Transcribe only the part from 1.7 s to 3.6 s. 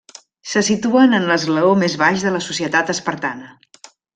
més baix de la societat espartana.